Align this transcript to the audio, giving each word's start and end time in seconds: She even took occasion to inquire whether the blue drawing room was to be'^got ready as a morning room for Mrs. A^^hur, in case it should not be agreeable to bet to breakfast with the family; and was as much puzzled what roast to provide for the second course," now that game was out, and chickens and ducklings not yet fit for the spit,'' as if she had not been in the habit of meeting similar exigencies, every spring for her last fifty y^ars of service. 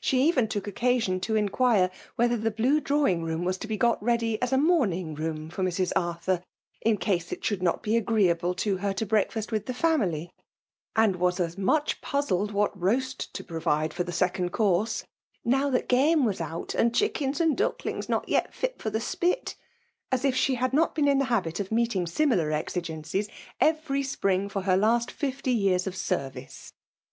She 0.00 0.22
even 0.28 0.46
took 0.46 0.68
occasion 0.68 1.18
to 1.22 1.34
inquire 1.34 1.90
whether 2.14 2.36
the 2.36 2.52
blue 2.52 2.78
drawing 2.80 3.24
room 3.24 3.44
was 3.44 3.58
to 3.58 3.66
be'^got 3.66 3.98
ready 4.00 4.40
as 4.40 4.52
a 4.52 4.56
morning 4.56 5.16
room 5.16 5.50
for 5.50 5.64
Mrs. 5.64 5.92
A^^hur, 5.96 6.40
in 6.82 6.98
case 6.98 7.32
it 7.32 7.44
should 7.44 7.64
not 7.64 7.82
be 7.82 7.96
agreeable 7.96 8.54
to 8.54 8.76
bet 8.78 8.96
to 8.98 9.04
breakfast 9.06 9.50
with 9.50 9.66
the 9.66 9.74
family; 9.74 10.30
and 10.94 11.16
was 11.16 11.40
as 11.40 11.58
much 11.58 12.00
puzzled 12.00 12.52
what 12.52 12.80
roast 12.80 13.34
to 13.34 13.42
provide 13.42 13.92
for 13.92 14.04
the 14.04 14.12
second 14.12 14.50
course," 14.50 15.02
now 15.44 15.68
that 15.68 15.88
game 15.88 16.24
was 16.24 16.40
out, 16.40 16.76
and 16.76 16.94
chickens 16.94 17.40
and 17.40 17.56
ducklings 17.56 18.08
not 18.08 18.28
yet 18.28 18.54
fit 18.54 18.80
for 18.80 18.90
the 18.90 19.00
spit,'' 19.00 19.56
as 20.12 20.24
if 20.24 20.36
she 20.36 20.54
had 20.54 20.72
not 20.72 20.94
been 20.94 21.08
in 21.08 21.18
the 21.18 21.24
habit 21.24 21.58
of 21.58 21.72
meeting 21.72 22.06
similar 22.06 22.52
exigencies, 22.52 23.28
every 23.60 24.04
spring 24.04 24.48
for 24.48 24.62
her 24.62 24.76
last 24.76 25.10
fifty 25.10 25.60
y^ars 25.60 25.88
of 25.88 25.96
service. 25.96 26.72